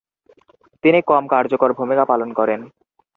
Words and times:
তিনি 0.83 0.99
কম 1.09 1.23
কার্যকর 1.33 1.69
ভূমিকা 1.79 2.03
পালন 2.11 2.29
করেন। 2.33 2.59